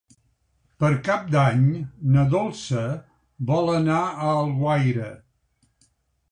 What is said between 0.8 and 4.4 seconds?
Per Cap d'Any na Dolça vol anar a